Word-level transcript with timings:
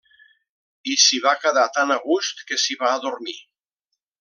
I 0.93 0.95
s'hi 1.03 1.19
va 1.25 1.33
quedar 1.43 1.67
tan 1.77 1.95
a 1.97 1.99
gust 2.07 2.43
que 2.51 2.59
s'hi 2.65 2.79
va 2.83 2.91
adormir. 2.95 3.37